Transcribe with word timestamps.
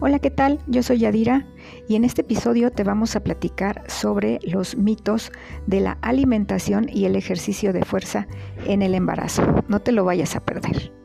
Hola, 0.00 0.20
¿qué 0.20 0.30
tal? 0.30 0.60
Yo 0.68 0.84
soy 0.84 0.98
Yadira 0.98 1.44
y 1.88 1.96
en 1.96 2.04
este 2.04 2.20
episodio 2.20 2.70
te 2.70 2.84
vamos 2.84 3.16
a 3.16 3.20
platicar 3.24 3.82
sobre 3.88 4.38
los 4.44 4.76
mitos 4.76 5.32
de 5.66 5.80
la 5.80 5.98
alimentación 6.02 6.88
y 6.88 7.06
el 7.06 7.16
ejercicio 7.16 7.72
de 7.72 7.84
fuerza 7.84 8.28
en 8.64 8.82
el 8.82 8.94
embarazo. 8.94 9.64
No 9.66 9.80
te 9.80 9.90
lo 9.90 10.04
vayas 10.04 10.36
a 10.36 10.44
perder. 10.44 10.97